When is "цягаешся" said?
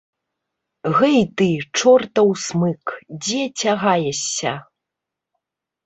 3.61-4.59